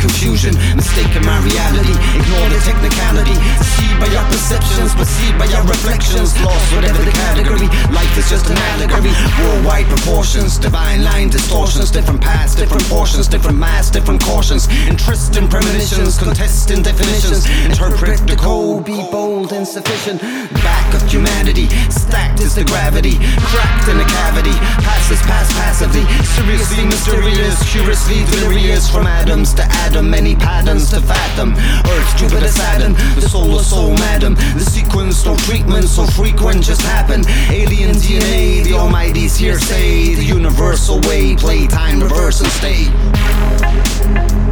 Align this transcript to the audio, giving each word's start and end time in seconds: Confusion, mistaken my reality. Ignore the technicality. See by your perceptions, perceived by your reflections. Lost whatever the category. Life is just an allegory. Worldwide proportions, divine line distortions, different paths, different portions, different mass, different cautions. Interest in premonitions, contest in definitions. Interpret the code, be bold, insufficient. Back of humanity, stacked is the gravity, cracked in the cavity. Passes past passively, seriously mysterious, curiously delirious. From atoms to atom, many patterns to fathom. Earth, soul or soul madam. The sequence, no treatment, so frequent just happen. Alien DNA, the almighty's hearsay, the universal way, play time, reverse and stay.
Confusion, 0.00 0.56
mistaken 0.72 1.20
my 1.28 1.36
reality. 1.44 1.92
Ignore 2.16 2.48
the 2.48 2.60
technicality. 2.64 3.36
See 3.60 3.92
by 4.00 4.08
your 4.08 4.24
perceptions, 4.32 4.96
perceived 4.96 5.36
by 5.36 5.44
your 5.52 5.62
reflections. 5.68 6.32
Lost 6.40 6.72
whatever 6.72 7.04
the 7.04 7.12
category. 7.12 7.68
Life 7.92 8.14
is 8.16 8.32
just 8.32 8.48
an 8.48 8.56
allegory. 8.72 9.12
Worldwide 9.36 9.89
proportions, 10.20 10.58
divine 10.58 11.02
line 11.02 11.30
distortions, 11.30 11.90
different 11.90 12.20
paths, 12.20 12.54
different 12.54 12.84
portions, 12.90 13.26
different 13.26 13.56
mass, 13.56 13.88
different 13.88 14.22
cautions. 14.22 14.68
Interest 14.86 15.34
in 15.34 15.48
premonitions, 15.48 16.18
contest 16.18 16.70
in 16.70 16.82
definitions. 16.82 17.48
Interpret 17.64 18.20
the 18.28 18.36
code, 18.36 18.84
be 18.84 19.00
bold, 19.10 19.50
insufficient. 19.54 20.20
Back 20.60 20.92
of 20.92 21.00
humanity, 21.10 21.68
stacked 21.88 22.40
is 22.40 22.54
the 22.54 22.64
gravity, 22.64 23.16
cracked 23.48 23.88
in 23.88 23.96
the 23.96 24.04
cavity. 24.04 24.52
Passes 24.84 25.22
past 25.22 25.52
passively, 25.56 26.04
seriously 26.36 26.84
mysterious, 26.84 27.56
curiously 27.72 28.20
delirious. 28.28 28.90
From 28.90 29.06
atoms 29.06 29.54
to 29.54 29.64
atom, 29.88 30.10
many 30.10 30.36
patterns 30.36 30.90
to 30.90 31.00
fathom. 31.00 31.54
Earth, 31.56 31.99
soul 33.30 33.54
or 33.54 33.62
soul 33.62 33.94
madam. 33.94 34.34
The 34.34 34.60
sequence, 34.60 35.24
no 35.24 35.36
treatment, 35.36 35.88
so 35.88 36.04
frequent 36.04 36.64
just 36.64 36.82
happen. 36.82 37.24
Alien 37.48 37.94
DNA, 37.94 38.64
the 38.64 38.74
almighty's 38.74 39.36
hearsay, 39.36 40.14
the 40.14 40.24
universal 40.24 41.00
way, 41.02 41.36
play 41.36 41.68
time, 41.68 42.00
reverse 42.00 42.40
and 42.40 42.50
stay. 42.50 44.49